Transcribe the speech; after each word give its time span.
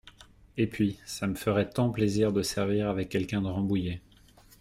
Et 0.57 0.65
puis, 0.65 0.97
ça 1.05 1.27
me 1.27 1.35
ferait 1.35 1.69
tant 1.69 1.91
plaisir 1.91 2.33
de 2.33 2.41
servir 2.41 2.89
avec 2.89 3.07
quelqu’un 3.07 3.43
de 3.43 3.47
Rambouillet… 3.49 4.01